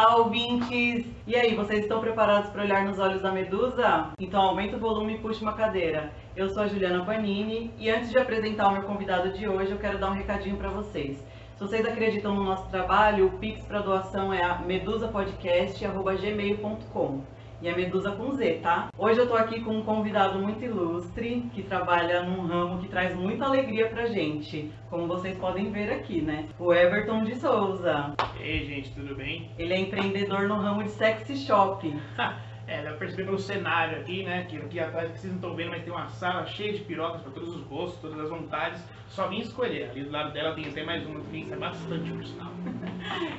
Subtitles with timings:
[0.00, 1.04] Olá, ouvintes!
[1.26, 4.12] E aí, vocês estão preparados para olhar nos olhos da medusa?
[4.16, 6.12] Então aumenta o volume e puxa uma cadeira.
[6.36, 9.76] Eu sou a Juliana Panini e antes de apresentar o meu convidado de hoje, eu
[9.76, 11.18] quero dar um recadinho para vocês.
[11.56, 17.20] Se vocês acreditam no nosso trabalho, o Pix para doação é a medusapodcast.gmail.com.
[17.60, 18.88] E é Medusa com Z, tá?
[18.96, 23.16] Hoje eu tô aqui com um convidado muito ilustre, que trabalha num ramo que traz
[23.16, 26.48] muita alegria pra gente, como vocês podem ver aqui, né?
[26.56, 28.14] O Everton de Souza.
[28.40, 29.50] Ei, gente, tudo bem?
[29.58, 31.98] Ele é empreendedor no ramo de sexy shopping.
[32.68, 34.44] É, dá pra perceber pelo cenário aqui, né?
[34.44, 37.22] Que aqui atrás que vocês não estão vendo, mas tem uma sala cheia de pirocas
[37.22, 38.84] para todos os gostos, todas as vontades.
[39.06, 39.88] Só vim escolher.
[39.88, 42.52] Ali do lado dela tem até mais uma que é bastante, por sinal.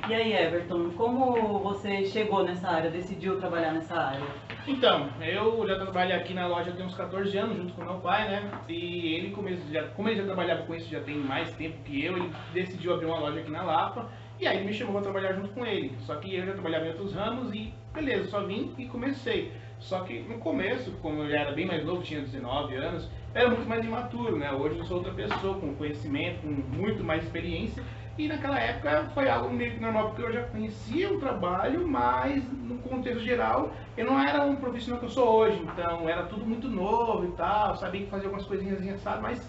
[0.08, 4.26] E aí, Everton, como você chegou nessa área, decidiu trabalhar nessa área?
[4.66, 8.28] Então, eu já trabalho aqui na loja tem uns 14 anos, junto com meu pai,
[8.28, 8.50] né?
[8.68, 11.80] E ele, como ele, já, como ele já trabalhava com isso já tem mais tempo
[11.84, 14.10] que eu, ele decidiu abrir uma loja aqui na Lapa.
[14.40, 15.92] E aí me chamou para trabalhar junto com ele.
[16.06, 19.52] Só que eu já trabalhava em outros ramos e beleza, só vim e comecei.
[19.78, 23.50] Só que no começo, como eu já era bem mais novo, tinha 19 anos, era
[23.50, 24.50] muito mais imaturo, né?
[24.50, 27.82] Hoje eu sou outra pessoa, com conhecimento, com muito mais experiência.
[28.16, 32.42] E naquela época foi algo meio que normal, porque eu já conhecia o trabalho, mas
[32.50, 35.60] no contexto geral eu não era um profissional que eu sou hoje.
[35.62, 39.20] Então era tudo muito novo e tal, sabia que fazia algumas coisinhas, sabe?
[39.20, 39.46] Mas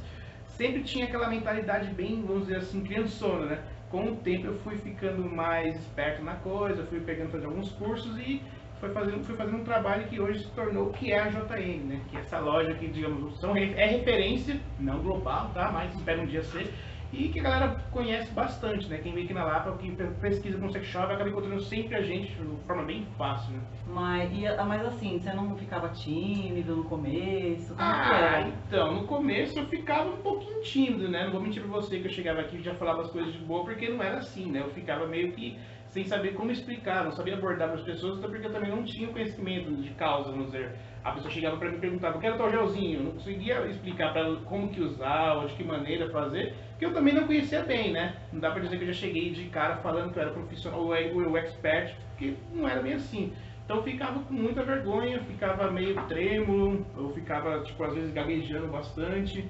[0.47, 3.63] sempre tinha aquela mentalidade bem, vamos dizer assim, criançona, né?
[3.91, 8.17] Com o tempo eu fui ficando mais esperto na coisa, fui pegando fazer alguns cursos
[8.17, 8.41] e
[8.79, 11.83] foi fazendo, fui fazendo um trabalho que hoje se tornou o que é a JN,
[11.83, 12.01] né?
[12.09, 15.71] Que é essa loja que, digamos, são, é referência, não global, tá?
[15.71, 16.73] Mas espero um dia ser
[17.11, 18.99] e que a galera conhece bastante, né?
[18.99, 22.33] Quem vem aqui na Lapa, quem pesquisa com sex shop, acaba encontrando sempre a gente
[22.33, 23.61] de forma bem fácil, né?
[23.87, 27.75] Mas, e, mas assim, você não ficava tímido no começo?
[27.77, 31.25] Ah, então, no começo eu ficava um pouquinho tímido, né?
[31.25, 33.39] Não vou mentir pra você que eu chegava aqui e já falava as coisas de
[33.39, 34.61] boa, porque não era assim, né?
[34.61, 35.59] Eu ficava meio que
[35.91, 39.09] sem saber como explicar, não sabia abordar as pessoas, até porque eu também não tinha
[39.09, 40.71] conhecimento de causa, vamos dizer.
[41.03, 44.35] A pessoa chegava para mim e perguntava, eu quero tal gelzinho, não conseguia explicar para
[44.45, 48.15] como que usar, ou de que maneira fazer, que eu também não conhecia bem, né?
[48.31, 50.79] Não dá para dizer que eu já cheguei de cara falando que eu era profissional
[50.79, 53.33] ou eu expert, porque não era bem assim.
[53.65, 59.45] Então ficava com muita vergonha, ficava meio trêmulo, eu ficava, tipo, às vezes gaguejando bastante.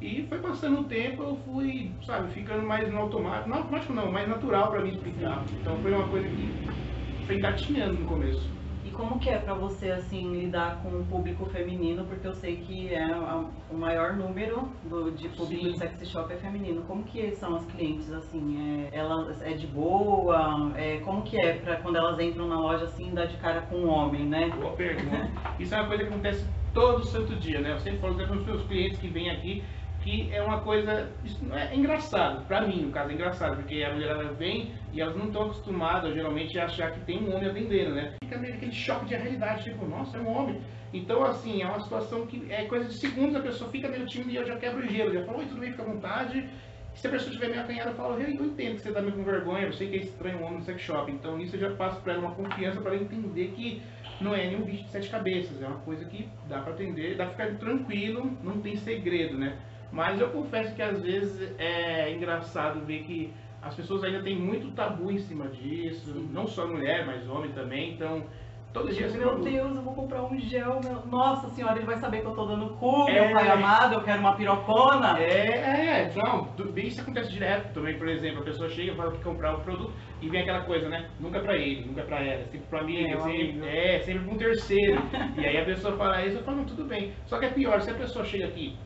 [0.00, 4.12] E foi passando o tempo, eu fui, sabe, ficando mais no automático, não automático não,
[4.12, 5.42] mais natural para mim explicar.
[5.60, 8.56] Então foi uma coisa que foi engatinhando no começo.
[8.84, 12.56] E como que é para você, assim, lidar com o público feminino, porque eu sei
[12.56, 15.72] que é a, o maior número do, de público Sim.
[15.72, 16.82] de sexy shop é feminino.
[16.82, 20.72] Como que são as clientes, assim, é, elas é de boa?
[20.76, 23.76] É, como que é para quando elas entram na loja, assim, dar de cara com
[23.76, 24.50] um homem, né?
[24.50, 25.30] Boa pergunta.
[25.58, 26.46] Isso é uma coisa que acontece
[26.76, 27.72] todo santo dia, né?
[27.72, 29.64] Eu sempre falo para os meus clientes que vêm aqui,
[30.06, 33.92] que é uma coisa isso é engraçado para mim no caso é engraçado porque a
[33.92, 37.50] mulher ela vem e elas não estão acostumadas geralmente a achar que tem um homem
[37.50, 40.62] atendendo né fica meio aquele choque de realidade tipo nossa é um homem
[40.92, 44.30] então assim é uma situação que é coisa de segundos a pessoa fica meio tímida
[44.30, 46.48] e eu já quebro o gelo já falo oi tudo bem fica à vontade
[46.94, 49.22] se a pessoa estiver meio acanhada, eu falo, eu entendo que você está meio com
[49.22, 51.12] vergonha, eu sei que é estranho um homem no sex shop.
[51.12, 53.82] Então, nisso eu já passo para ela uma confiança para ela entender que
[54.18, 55.60] não é nenhum bicho de sete cabeças.
[55.60, 59.58] É uma coisa que dá para atender, dá para ficar tranquilo, não tem segredo, né?
[59.92, 63.32] Mas eu confesso que às vezes é engraçado ver que
[63.62, 66.30] as pessoas ainda têm muito tabu em cima disso, Sim.
[66.32, 68.24] não só mulher, mas homem também, então
[68.72, 71.04] todo dia assim, Meu Deus, eu vou comprar um gel, meu...
[71.06, 73.12] nossa senhora, ele vai saber que eu tô dando cu, é...
[73.12, 75.18] meu pai amado, eu quero uma pirocona.
[75.18, 79.24] É, é, não, isso acontece direto também, por exemplo, a pessoa chega e fala que
[79.24, 81.08] comprar o produto e vem aquela coisa, né?
[81.18, 84.38] Nunca pra ele, nunca pra ela, sempre pra mim, é, sempre, é, sempre pra um
[84.38, 85.02] terceiro.
[85.36, 87.14] e aí a pessoa fala isso, eu falo, não, tudo bem.
[87.24, 88.76] Só que é pior, se a pessoa chega aqui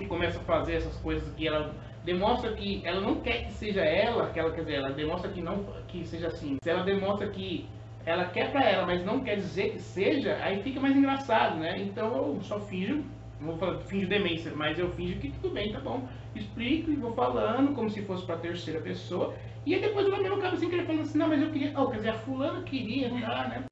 [0.00, 1.74] e começa a fazer essas coisas que ela
[2.04, 5.42] demonstra que ela não quer que seja ela, que ela quer dizer, ela demonstra que
[5.42, 6.56] não que seja assim.
[6.62, 7.66] Se ela demonstra que
[8.04, 11.76] ela quer para ela, mas não quer dizer que seja, aí fica mais engraçado, né?
[11.78, 13.04] Então eu só finjo,
[13.40, 16.06] não vou falar finjo demência, mas eu finjo que tudo bem, tá bom.
[16.34, 19.34] Explico e vou falando como se fosse para terceira pessoa.
[19.64, 21.88] E aí depois ela mesmo acaba assim querer falando assim, não, mas eu queria, oh,
[21.88, 23.64] quer dizer, a fulana queria, tá, né?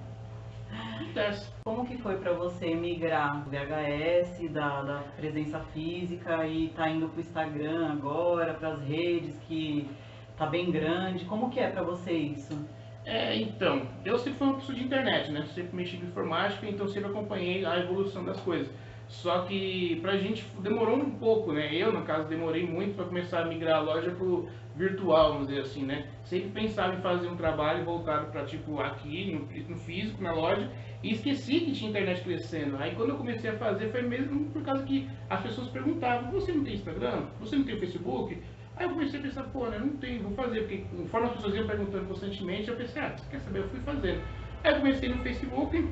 [1.64, 7.08] Como que foi para você migrar do VHS, da, da presença física e tá indo
[7.08, 9.88] pro Instagram agora, para as redes que
[10.36, 11.24] tá bem grande?
[11.26, 12.58] Como que é para você isso?
[13.04, 15.46] É, então, eu sempre fui uma pessoa de internet, né?
[15.54, 18.68] Sempre mexi com informática, então sempre acompanhei a evolução das coisas.
[19.06, 21.72] Só que pra gente demorou um pouco, né?
[21.74, 25.62] Eu, no caso, demorei muito para começar a migrar a loja pro virtual, vamos dizer
[25.62, 26.06] assim, né?
[26.24, 30.70] Sempre pensava em fazer um trabalho voltado para tipo aqui, no, no, físico, na loja,
[31.02, 32.76] e esqueci que tinha internet crescendo.
[32.78, 36.52] Aí quando eu comecei a fazer foi mesmo por causa que as pessoas perguntavam: "Você
[36.52, 37.26] não tem Instagram?
[37.40, 38.36] Você não tem Facebook?"
[38.76, 41.54] Aí eu comecei a pensar, pô, né, não tem, vou fazer, porque conforme as pessoas
[41.54, 44.20] iam perguntando constantemente, eu pensei, ah, quer saber, eu fui fazendo.
[44.64, 45.88] Aí eu comecei no Facebook,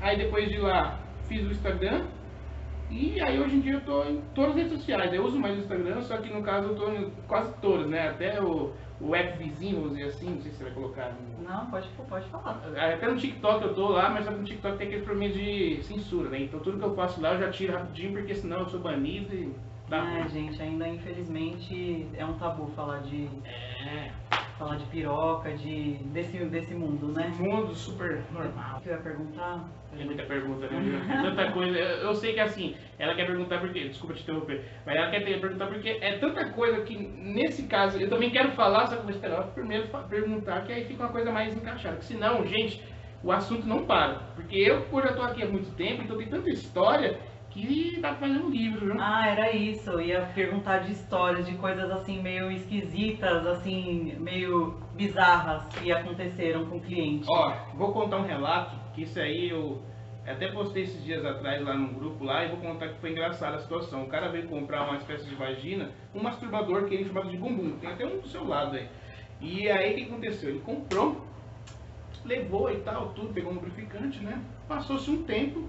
[0.00, 0.98] aí depois de lá
[1.28, 2.06] fiz o Instagram,
[2.94, 5.12] e aí hoje em dia eu tô em todas as redes sociais.
[5.12, 8.08] Eu uso mais o Instagram, só que no caso eu tô em quase todas, né?
[8.10, 11.12] Até o, o app vizinho, vamos dizer assim, não sei se você vai colocar.
[11.38, 11.48] No...
[11.48, 12.62] Não, pode, pode falar.
[12.76, 16.42] Até no TikTok eu tô lá, mas no TikTok tem aquele problema de censura, né?
[16.42, 19.34] Então tudo que eu faço lá eu já tiro rapidinho, porque senão eu sou banido
[19.34, 19.52] e
[19.88, 20.28] dá É, ruim.
[20.28, 24.10] gente, ainda infelizmente é um tabu falar de É,
[24.58, 27.32] falar de piroca, de desse desse mundo, né?
[27.38, 28.78] mundo super normal.
[28.78, 29.64] O que eu ia perguntar?
[29.96, 31.20] Tem muita pergunta, né?
[31.22, 31.78] Tanta coisa.
[31.78, 33.88] Eu eu sei que assim, ela quer perguntar porque.
[33.88, 34.64] Desculpa te interromper.
[34.86, 38.52] Mas ela quer ter- perguntar porque é tanta coisa que, nesse caso, eu também quero
[38.52, 41.96] falar, só que eu vou esperar primeiro perguntar, que aí fica uma coisa mais encaixada.
[41.96, 42.82] Que senão, gente,
[43.22, 44.14] o assunto não para.
[44.34, 47.18] Porque eu, por já tô aqui há muito tempo, então tem tanta história
[47.54, 49.00] que dá pra fazer um livro, viu?
[49.00, 49.88] Ah, era isso.
[49.90, 56.66] Eu ia perguntar de histórias, de coisas assim meio esquisitas, assim, meio bizarras que aconteceram
[56.66, 57.26] com o cliente.
[57.30, 59.80] Ó, vou contar um relato, que isso aí eu
[60.26, 63.56] até postei esses dias atrás lá no grupo lá e vou contar que foi engraçada
[63.56, 64.02] a situação.
[64.02, 67.76] O cara veio comprar uma espécie de vagina, um masturbador que ele chamado de bumbum,
[67.78, 68.88] tem até um do seu lado aí.
[69.40, 70.50] E aí o que aconteceu?
[70.50, 71.24] Ele comprou,
[72.24, 74.42] levou e tal, tudo, pegou um lubrificante, né?
[74.66, 75.68] Passou-se um tempo,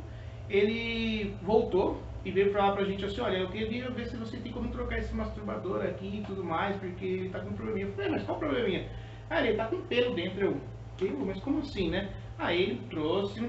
[0.50, 4.52] ele voltou e veio falar pra gente assim, olha, eu queria ver se você tem
[4.52, 7.86] como trocar esse masturbador aqui e tudo mais, porque ele tá com um probleminha.
[7.88, 8.90] Eu falei, "É, mas qual probleminha?
[9.30, 10.46] Ah, ele tá com pelo dentro.
[10.46, 10.62] Eu,
[10.98, 11.10] "Que?
[11.10, 12.10] mas como assim, né?
[12.38, 13.40] Aí ele trouxe,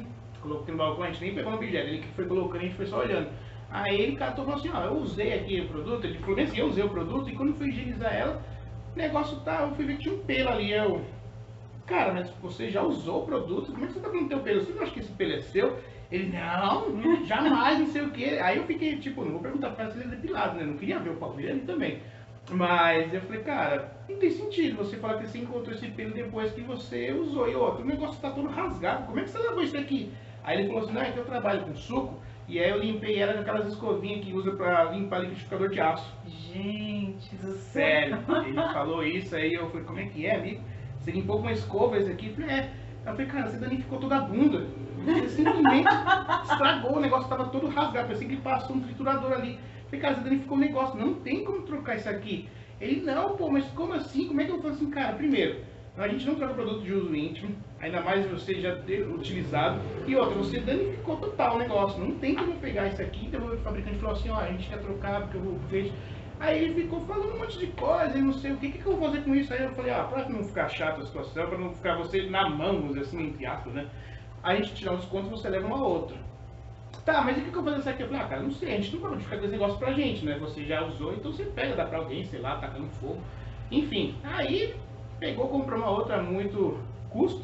[0.40, 2.76] colocou no balcão, a gente nem pegou no objeto, ele que foi colocando, a gente
[2.76, 3.30] foi só olhando.
[3.70, 6.58] Aí ele catou e falou assim, ó, eu usei aqui o produto, ele falou assim,
[6.58, 8.42] eu usei o produto, e quando fui higienizar ela,
[8.94, 11.04] o negócio tá, eu fui ver que tinha um pelo ali, eu...
[11.86, 14.40] Cara, mas você já usou o produto, como é que você tá com o teu
[14.40, 14.60] pelo?
[14.60, 15.76] Você não acha que esse pelo é seu?
[16.10, 18.38] Ele, não, jamais, não sei o que.
[18.38, 20.64] Aí eu fiquei, tipo, não vou perguntar pra se ele é depilado, né?
[20.64, 22.00] Não queria ver o pau dele também.
[22.50, 26.52] Mas eu falei, cara, não tem sentido você falar que você encontrou esse pelo depois
[26.52, 27.48] que você usou.
[27.48, 30.12] E outro, o negócio tá todo rasgado, como é que você lavou isso aqui?
[30.44, 33.18] Aí ele falou assim, não, é que eu trabalho com suco, e aí eu limpei
[33.18, 36.14] ela com aquelas escovinhas que usa pra limpar liquidificador de aço.
[36.24, 37.82] Gente do céu.
[37.82, 40.62] Sério, ele falou isso, aí eu falei, como é que é, amigo?
[41.00, 42.28] Você limpou com uma escova esse aqui?
[42.28, 42.70] Eu falei, é.
[43.04, 44.66] Eu falei, cara, você danificou toda a bunda.
[45.28, 45.88] Simplesmente
[46.44, 49.58] estragou, o negócio tava todo rasgado, parecia que passou um triturador ali.
[49.86, 52.48] Falei, cara, danificou o negócio, não tem como trocar isso aqui.
[52.80, 54.26] Ele, não, pô, mas como assim?
[54.26, 55.14] Como é que eu faço assim, cara?
[55.14, 55.60] Primeiro,
[55.96, 59.80] a gente não troca produto de uso íntimo, ainda mais você já ter utilizado.
[60.06, 61.98] E outra, você danificou total o negócio.
[61.98, 63.26] Não tem como pegar isso aqui.
[63.26, 65.92] Então o fabricante falou assim, ó, a gente quer trocar porque eu vejo.
[66.38, 68.86] Aí ele ficou falando um monte de coisa e não sei o que, que, que
[68.86, 69.54] eu vou fazer com isso?
[69.54, 72.46] Aí eu falei, ah, pra não ficar chato a situação, pra não ficar você na
[72.50, 73.86] mão, assim, entre aspas, né?
[74.46, 76.16] A gente tirar um desconto você leva uma outra.
[77.04, 78.02] Tá, mas o que, eu vou fazer isso aqui?
[78.02, 79.92] Eu falei, ah, cara, não sei, a gente não pode ficar com esse negócio pra
[79.92, 80.38] gente, né?
[80.38, 83.20] Você já usou, então você pega, dá pra alguém, sei lá, tacando fogo.
[83.72, 84.76] Enfim, aí
[85.18, 86.78] pegou, comprou uma outra muito
[87.10, 87.42] custo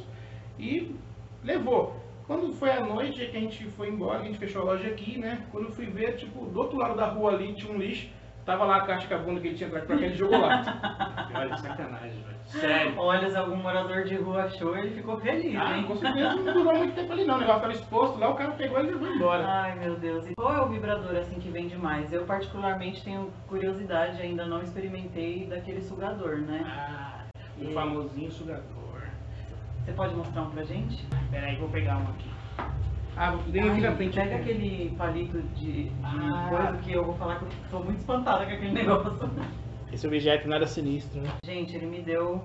[0.61, 0.95] e
[1.43, 1.97] levou.
[2.29, 5.19] Quando foi à noite que a gente foi embora, a gente fechou a loja aqui,
[5.19, 5.45] né?
[5.51, 8.09] Quando eu fui ver, tipo, do outro lado da rua ali tinha um lixo,
[8.47, 10.39] tava lá a caixa com a bunda que ele tinha trago pra cá, ele jogou
[10.39, 11.29] lá.
[11.35, 12.32] Olha, sacanagem, velho.
[12.47, 12.99] Sério.
[12.99, 15.85] Olha, se algum morador de rua achou, ele ficou feliz, Ah, hein?
[15.85, 18.51] com certeza não durou muito tempo ali não, o negócio tava exposto lá, o cara
[18.53, 19.47] pegou e levou embora.
[19.47, 20.27] Ai, meu Deus.
[20.29, 22.13] E qual é o vibrador assim que vende mais?
[22.13, 26.63] Eu particularmente tenho curiosidade, ainda não experimentei daquele sugador, né?
[26.67, 27.25] Ah,
[27.59, 28.63] o famosinho sugador.
[29.85, 31.05] Você pode mostrar um pra gente?
[31.31, 32.31] Pera aí, vou pegar um aqui.
[33.17, 34.15] Ah, dei aqui na frente.
[34.15, 36.47] Pega aquele palito de, de Ah.
[36.49, 39.31] coisa que eu vou falar que eu tô muito espantada com aquele negócio.
[39.93, 41.31] Esse objeto nada sinistro, né?
[41.45, 42.43] Gente, ele me deu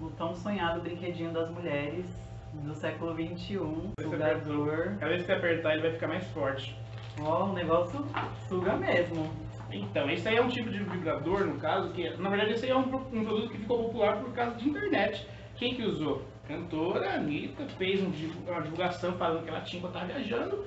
[0.00, 2.04] o tão sonhado brinquedinho das mulheres
[2.52, 3.58] do século XXI,
[4.00, 4.96] sugador.
[4.98, 6.76] Cada vez que você apertar ele vai ficar mais forte.
[7.20, 8.04] Ó, o negócio
[8.48, 9.30] suga mesmo.
[9.70, 12.72] Então, esse aí é um tipo de vibrador, no caso, que na verdade esse aí
[12.72, 15.26] é um, um produto que ficou popular por causa de internet.
[15.54, 16.22] Quem que usou?
[16.48, 18.12] Cantora, Anitta, fez um
[18.50, 20.64] uma divulgação falando que ela tinha quando estava viajando.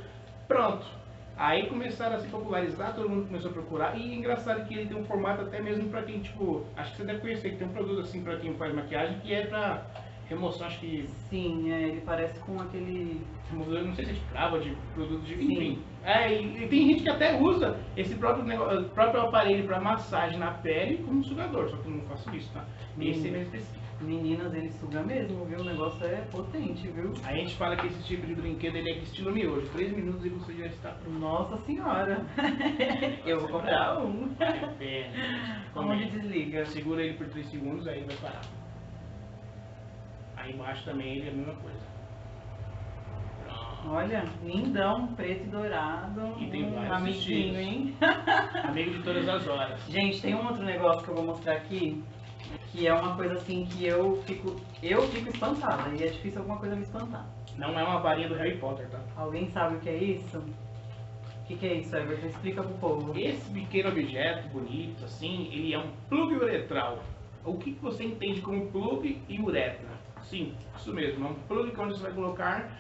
[0.48, 0.86] Pronto.
[1.40, 3.98] Aí começaram a se popularizar, todo mundo começou a procurar.
[3.98, 7.04] E engraçado que ele tem um formato até mesmo pra quem, tipo, acho que você
[7.06, 9.86] deve conhecer, que tem um produto assim pra quem faz maquiagem que é pra
[10.28, 13.26] remoção, acho que Sim, é, ele parece com aquele.
[13.50, 15.54] removedor, não sei se é de cravo, de produto de Sim.
[15.54, 15.80] enfim.
[16.04, 20.38] É, e, e tem gente que até usa esse próprio, negócio, próprio aparelho para massagem
[20.38, 22.66] na pele como sugador, só que eu não faço isso, tá?
[23.00, 23.34] Esse é Hum.
[23.34, 23.79] mesmo específico.
[24.02, 25.60] Meninas, ele suga mesmo, viu?
[25.60, 27.14] O negócio é potente, viu?
[27.26, 29.68] A gente fala que esse tipo de brinquedo ele é estilo miojo.
[29.74, 31.20] Três minutos e você já está pronto.
[31.20, 32.26] Nossa senhora!
[33.26, 34.34] Eu vou comprar um.
[34.80, 35.10] É,
[35.76, 36.66] Onde desliga?
[36.66, 38.42] Segura ele por 3 segundos, aí vai parar.
[40.38, 42.00] Aí embaixo também ele é a mesma coisa.
[43.86, 46.36] Olha, lindão, preto e dourado.
[46.40, 47.96] E tem um amiguinho, hein?
[48.64, 49.82] Amigo de todas as horas.
[49.90, 52.04] Gente, tem um outro negócio que eu vou mostrar aqui,
[52.72, 56.58] que é uma coisa assim que eu fico, eu fico espantada e é difícil alguma
[56.58, 57.26] coisa me espantar.
[57.58, 59.00] Não é uma varinha do Harry Potter, tá?
[59.16, 60.38] Alguém sabe o que é isso?
[60.38, 62.28] O que, que é isso, Everton?
[62.28, 63.20] Explica pro povo.
[63.20, 67.00] Esse pequeno objeto bonito, assim, ele é um plug uretral.
[67.44, 69.90] O que que você entende como plug e uretra?
[70.22, 71.26] Sim, isso mesmo.
[71.26, 72.72] É um plug que onde você vai colocar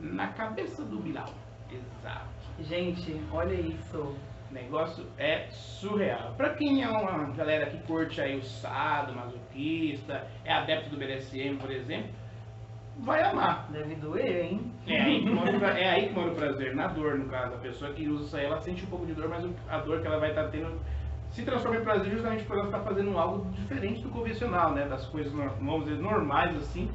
[0.00, 1.28] na cabeça do Bilal.
[1.70, 2.28] Exato.
[2.60, 4.16] Gente, olha isso.
[4.54, 6.32] O negócio é surreal.
[6.36, 11.56] Pra quem é uma galera que curte aí o sado, masoquista, é adepto do BDSM,
[11.56, 12.10] por exemplo,
[13.00, 13.66] vai amar.
[13.72, 14.72] Deve doer, hein?
[14.86, 17.56] É aí, que mora, é aí que mora o prazer, na dor, no caso.
[17.56, 20.00] A pessoa que usa isso aí, ela sente um pouco de dor, mas a dor
[20.00, 20.80] que ela vai estar tendo
[21.30, 24.86] se transforma em prazer justamente por ela estar fazendo algo diferente do convencional, né?
[24.86, 26.88] Das coisas, vamos dizer, normais, assim.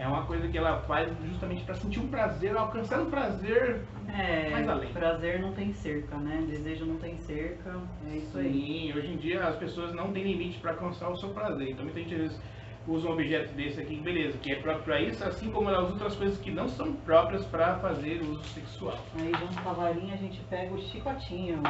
[0.00, 4.48] É uma coisa que ela faz justamente para sentir um prazer, alcançar um prazer É,
[4.50, 4.90] Mais além.
[4.92, 6.42] prazer não tem cerca, né?
[6.48, 7.78] Desejo não tem cerca.
[8.10, 8.50] É isso aí.
[8.50, 11.70] Sim, hoje em dia as pessoas não têm limite para alcançar o seu prazer.
[11.70, 12.40] Então muita gente às vezes
[12.88, 16.16] usa um objeto desse aqui, beleza, que é próprio para isso, assim como as outras
[16.16, 18.98] coisas que não são próprias para fazer uso sexual.
[19.18, 21.62] Aí junto com a varinha a gente pega o chicotinho.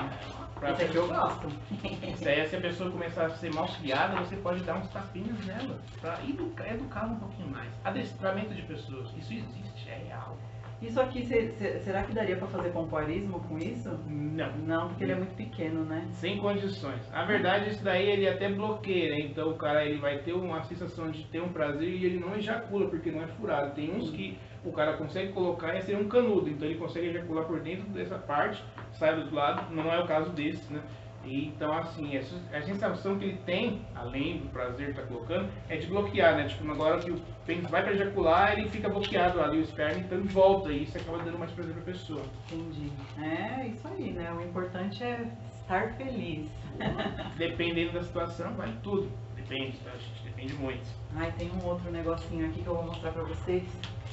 [0.61, 1.49] Pra Esse aqui eu gosto.
[2.15, 5.45] Isso aí, se a pessoa começar a ser mal criada, você pode dar uns tapinhas
[5.47, 7.69] nela, pra educar, educá-la um pouquinho mais.
[7.83, 10.37] Adestramento de pessoas, isso existe, é real.
[10.83, 13.91] Isso aqui, se- se- será que daria pra fazer pompoarismo com isso?
[14.07, 16.07] Não, Não, porque ele é muito pequeno, né?
[16.13, 17.07] sem condições.
[17.11, 19.21] Na verdade, isso daí ele até bloqueia, né?
[19.21, 22.35] então o cara ele vai ter uma sensação de ter um prazer e ele não
[22.35, 23.75] ejacula, porque não é furado.
[23.75, 27.45] Tem uns que o cara consegue colocar e ser um canudo, então ele consegue ejacular
[27.45, 28.63] por dentro dessa parte,
[28.95, 30.81] sai do outro lado, não é o caso desse, né?
[31.23, 35.51] E, então, assim, essa- a sensação que ele tem, além do prazer de estar colocando,
[35.69, 36.45] é de bloquear, né?
[36.49, 40.23] Tipo, agora que o pênis vai para ejacular, ele fica bloqueado ali, o esperma, então
[40.25, 42.23] volta, e isso acaba dando mais prazer pra pessoa.
[42.51, 42.91] Entendi.
[43.23, 44.33] É isso aí, né?
[44.33, 45.31] O importante é
[45.61, 46.49] estar feliz.
[47.37, 49.11] Dependendo da situação, vai tudo.
[49.37, 50.23] Depende, tá, gente?
[50.25, 50.89] Depende muito.
[51.17, 53.63] Ai, tem um outro negocinho aqui que eu vou mostrar pra vocês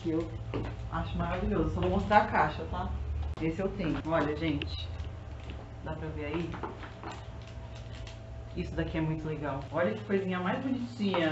[0.03, 0.29] que eu
[0.91, 1.74] acho maravilhoso.
[1.74, 2.89] Só vou mostrar a caixa, tá?
[3.41, 3.98] Esse eu tenho.
[4.08, 4.88] Olha, gente.
[5.84, 6.50] Dá pra ver aí?
[8.56, 9.60] Isso daqui é muito legal.
[9.72, 11.32] Olha que coisinha mais bonitinha.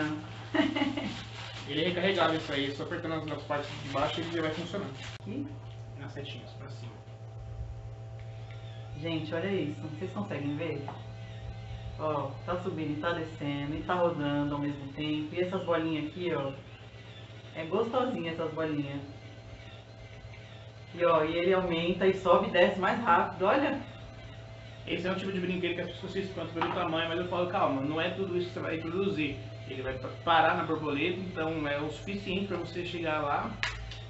[1.67, 4.51] Ele é recarregável isso aí, só apertando nas- nas partes de baixo ele já vai
[4.53, 4.85] funcionar.
[5.19, 5.47] Aqui.
[5.99, 6.91] Nas setinhas pra cima.
[9.01, 9.81] Gente, olha isso.
[9.81, 10.85] Vocês conseguem ver?
[11.97, 15.33] Ó, tá subindo e tá descendo e tá rodando ao mesmo tempo.
[15.33, 16.53] E essas bolinhas aqui, ó.
[17.55, 19.01] É gostosinha essas bolinhas.
[20.97, 23.45] E ó, e ele aumenta e sobe e desce mais rápido.
[23.45, 23.79] Olha.
[24.87, 27.25] Esse é um tipo de brinquedo que as pessoas se espantam pelo tamanho, mas eu
[27.27, 29.35] falo, calma, não é tudo isso que você vai introduzir.
[29.67, 33.49] Ele vai pa- parar na borboleta, então é o suficiente para você chegar lá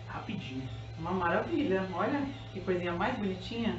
[0.07, 0.63] rapidinho.
[0.99, 1.85] Uma maravilha.
[1.93, 3.77] Olha que coisinha mais bonitinha.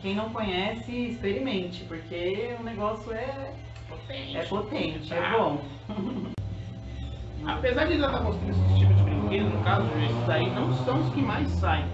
[0.00, 3.52] Quem não conhece, experimente, porque o negócio é,
[3.88, 4.36] Potente.
[4.36, 5.36] é potente, é Tá.
[5.36, 5.60] bom.
[7.46, 11.00] Apesar de ela estar mostrando esse tipo de brinquedo, no caso, esses daí não são
[11.00, 11.84] os que mais saem.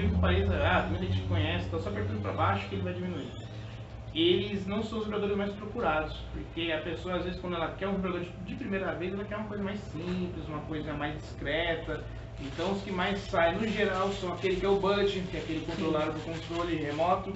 [0.00, 2.82] Incrível que pareça, ah, tem muita gente conhece, então só apertando para baixo que ele
[2.82, 3.30] vai diminuir.
[4.14, 7.86] Eles não são os vibradores mais procurados, porque a pessoa, às vezes, quando ela quer
[7.86, 12.02] um vibrador de, primeira vez, ela quer uma coisa mais simples, uma coisa mais discreta.
[12.40, 15.40] Então, os que mais saem, no geral, são aquele que é o budget, que é
[15.40, 17.32] aquele controlado por controle remoto,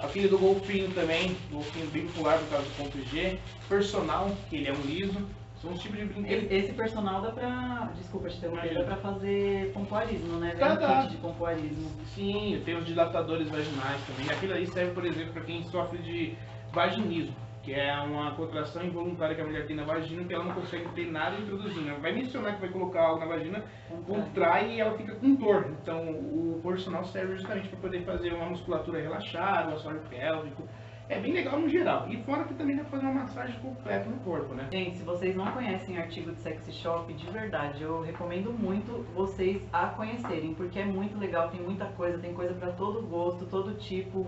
[0.00, 3.38] aquele do golfinho também, golfinho bem popular por causa do ponto G,
[3.68, 5.26] personal, que ele é um liso,
[5.60, 7.90] são os tipos de Esse, personal dá pra.
[7.96, 8.84] Desculpa te interromper, dá Imagina.
[8.84, 10.50] pra fazer pompoarismo, né?
[10.50, 11.90] Vem Dá, um kit de pompoarismo.
[12.14, 14.30] Sim, tem os dilatadores vaginais também.
[14.30, 16.36] Aquilo aí serve, por exemplo, para quem sofre de
[16.72, 20.54] vaginismo, que é uma contração involuntária que a mulher tem na vagina que ela não
[20.54, 21.88] consegue ter nada introduzindo.
[21.88, 23.64] Ela vai mencionar que vai colocar algo na vagina,
[24.06, 25.74] contrai e ela fica com dor.
[25.82, 30.62] Então o personal serve justamente para poder fazer uma musculatura relaxada, um assoalho pélvico.
[31.08, 32.06] É bem legal no geral.
[32.08, 34.68] E fora que também dá pra fazer uma massagem completa no corpo, né?
[34.70, 39.62] Gente, se vocês não conhecem artigo de sexy shop, de verdade, eu recomendo muito vocês
[39.72, 43.72] a conhecerem, porque é muito legal, tem muita coisa, tem coisa pra todo gosto, todo
[43.74, 44.26] tipo,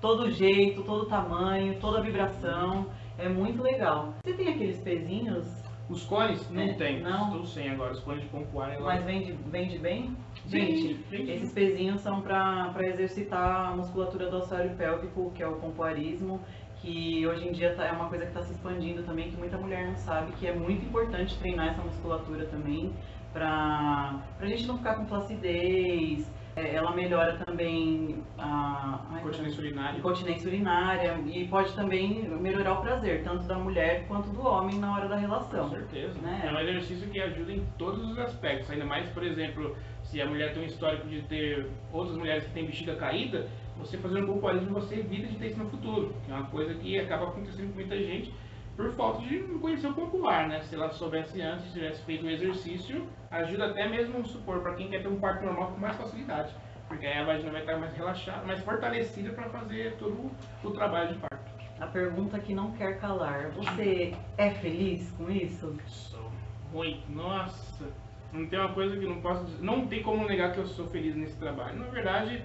[0.00, 2.86] todo jeito, todo tamanho, toda vibração.
[3.18, 4.14] É muito legal.
[4.24, 5.46] Você tem aqueles pezinhos,
[5.90, 7.26] Os cones não É, tem, não.
[7.26, 7.92] estou sem agora.
[7.92, 8.84] Os cones de pompoar ela...
[8.84, 10.16] mas vende, vende bem?
[10.46, 16.40] Gente, esses pezinhos são para exercitar a musculatura do assoalho pélvico, que é o pompoarismo,
[16.80, 19.56] que hoje em dia tá- é uma coisa que está se expandindo também, que muita
[19.56, 22.92] mulher não sabe, que é muito importante treinar essa musculatura também,
[23.32, 29.98] para a gente não ficar com flacidez, ela melhora também a, a Continência urinária.
[29.98, 34.94] incontinência urinária e pode também melhorar o prazer, tanto da mulher quanto do homem na
[34.94, 35.70] hora da Com relação.
[35.70, 36.18] certeza.
[36.20, 36.42] Né?
[36.44, 38.70] É um exercício que ajuda em todos os aspectos.
[38.70, 42.50] Ainda mais, por exemplo, se a mulher tem um histórico de ter outras mulheres que
[42.52, 46.14] têm bexiga caída, você fazendo um pompoarismo você evita de ter isso no futuro.
[46.26, 48.32] Que é uma coisa que acaba acontecendo com muita gente
[48.76, 50.60] por falta de conhecer o popular, né?
[50.62, 54.88] Se ela soubesse antes, se tivesse feito o exercício, ajuda até mesmo, supor, para quem
[54.88, 56.54] quer ter um parto normal com mais facilidade.
[56.88, 60.30] Porque aí a vagina vai estar mais relaxada, mais fortalecida para fazer todo
[60.62, 61.52] o trabalho de parto.
[61.80, 65.76] A pergunta que não quer calar: você é feliz com isso?
[65.86, 66.30] Sou
[66.72, 67.86] muito, nossa.
[68.32, 69.62] Não tem uma coisa que não posso dizer.
[69.62, 71.78] Não tem como negar que eu sou feliz nesse trabalho.
[71.78, 72.42] Na verdade,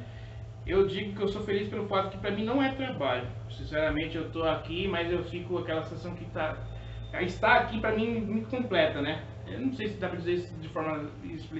[0.68, 3.28] eu digo que eu sou feliz pelo fato que pra mim não é trabalho.
[3.50, 6.58] Sinceramente, eu tô aqui, mas eu fico aquela sensação que tá.
[7.22, 9.24] Estar aqui pra mim me completa, né?
[9.48, 11.10] Eu não sei se dá pra dizer isso de forma.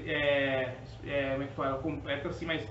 [0.06, 1.78] É, é, como é que fala?
[1.78, 2.68] Completa assim, mas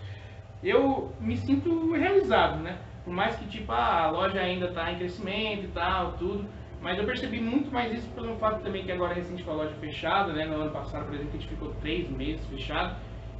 [0.63, 2.79] eu me sinto realizado, né?
[3.03, 6.45] Por mais que tipo ah, a loja ainda está em crescimento e tal, tudo,
[6.81, 9.75] mas eu percebi muito mais isso pelo fato também que agora recente com a loja
[9.77, 10.45] fechada, né?
[10.45, 12.97] No ano passado, por exemplo, a gente ficou três meses fechado,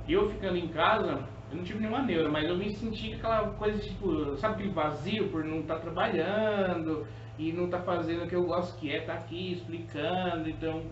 [0.09, 3.79] eu ficando em casa, eu não tive nenhuma neura, mas eu me senti aquela coisa
[3.79, 7.07] tipo, sabe aquele vazio por não estar trabalhando
[7.39, 10.83] e não estar fazendo o que eu gosto que é estar aqui explicando, então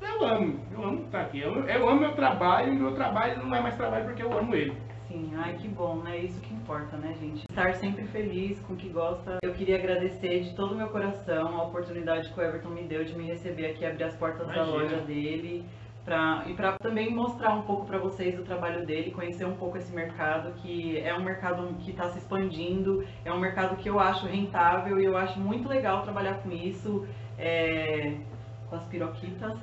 [0.00, 3.54] eu amo, eu amo estar aqui, eu, eu amo meu trabalho e meu trabalho não
[3.54, 4.76] é mais trabalho porque eu amo ele.
[5.08, 6.18] Sim, ai que bom, né?
[6.18, 7.44] Isso que importa, né, gente?
[7.48, 9.38] Estar sempre feliz com o que gosta.
[9.40, 13.04] Eu queria agradecer de todo o meu coração a oportunidade que o Everton me deu
[13.04, 14.76] de me receber aqui, abrir as portas da Imagina.
[14.76, 15.64] loja dele.
[16.06, 19.76] Pra, e para também mostrar um pouco para vocês o trabalho dele, conhecer um pouco
[19.76, 23.98] esse mercado, que é um mercado que está se expandindo, é um mercado que eu
[23.98, 27.04] acho rentável e eu acho muito legal trabalhar com isso,
[27.36, 28.18] é,
[28.70, 29.58] com as piroquitas.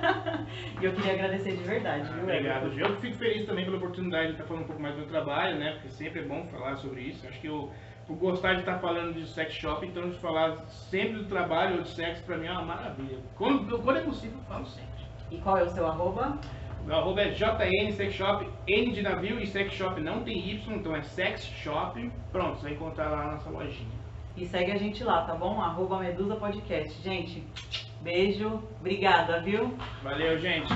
[0.80, 2.70] e eu queria agradecer de verdade, viu, Obrigado?
[2.72, 2.86] Gil.
[2.86, 5.58] Eu fico feliz também pela oportunidade de estar falando um pouco mais do meu trabalho,
[5.58, 5.72] né?
[5.72, 7.28] Porque sempre é bom falar sobre isso.
[7.28, 7.70] Acho que eu,
[8.06, 11.82] por gostar de estar falando de sex shop, então de falar sempre do trabalho ou
[11.82, 13.18] de sexo, pra mim é uma maravilha.
[13.36, 14.97] Quando, quando é possível, eu falo sempre.
[15.30, 16.38] E qual é o seu arroba?
[16.84, 20.74] Meu arroba é JN Sex Shop, N de navio e Sex Shop não tem Y,
[20.74, 22.10] então é Sex Shop.
[22.32, 23.98] Pronto, você vai encontrar lá na nossa lojinha.
[24.36, 25.60] E segue a gente lá, tá bom?
[25.60, 27.02] Arroba Medusa Podcast.
[27.02, 27.44] Gente,
[28.00, 29.76] beijo, obrigada, viu?
[30.02, 30.72] Valeu, gente.